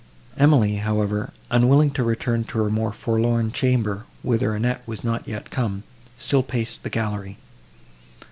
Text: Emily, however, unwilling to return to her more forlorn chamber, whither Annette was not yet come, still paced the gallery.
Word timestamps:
Emily, 0.35 0.77
however, 0.77 1.31
unwilling 1.51 1.91
to 1.91 2.03
return 2.03 2.43
to 2.45 2.63
her 2.63 2.71
more 2.71 2.91
forlorn 2.91 3.51
chamber, 3.51 4.05
whither 4.23 4.55
Annette 4.55 4.81
was 4.87 5.03
not 5.03 5.27
yet 5.27 5.51
come, 5.51 5.83
still 6.17 6.41
paced 6.41 6.81
the 6.81 6.89
gallery. 6.89 7.37